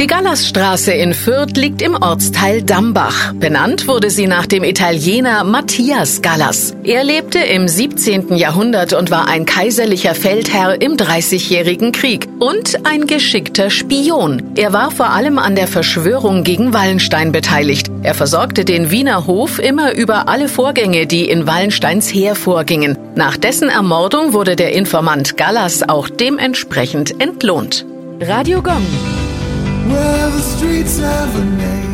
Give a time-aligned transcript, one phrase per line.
[0.00, 3.32] Die Gallasstraße in Fürth liegt im Ortsteil Dambach.
[3.34, 6.74] Benannt wurde sie nach dem Italiener Matthias Gallas.
[6.82, 8.34] Er lebte im 17.
[8.34, 14.42] Jahrhundert und war ein kaiserlicher Feldherr im Dreißigjährigen Krieg und ein geschickter Spion.
[14.56, 17.88] Er war vor allem an der Verschwörung gegen Wallenstein beteiligt.
[18.02, 22.98] Er versorgte den Wiener Hof immer über alle Vorgänge, die in Wallensteins Heer vorgingen.
[23.14, 27.86] Nach dessen Ermordung wurde der Informant Gallas auch dementsprechend entlohnt.
[28.20, 28.84] Radio Gong.
[30.84, 31.93] it's ever made.